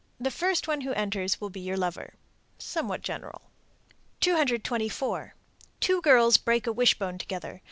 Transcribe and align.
The 0.19 0.31
first 0.31 0.67
one 0.67 0.81
who 0.81 0.93
enters 0.93 1.39
will 1.39 1.51
be 1.51 1.59
your 1.59 1.77
lover. 1.77 2.15
Somewhat 2.57 3.03
general. 3.03 3.51
224. 4.19 5.35
Two 5.79 6.01
girls 6.01 6.37
break 6.37 6.65
a 6.65 6.73
wishbone 6.73 7.19
together. 7.19 7.59